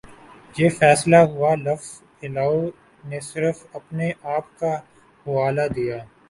یہ 0.55 0.69
فیصلہ 0.77 1.15
ہوا 1.31 1.51
لفظ 1.57 1.89
پھیلاؤ 2.15 2.59
نے 3.03 3.19
صرف 3.23 3.57
اپنے 3.73 4.11
آپ 4.31 4.45
کا 4.59 4.73
حوالہ 5.25 5.67
دیا 5.75 5.97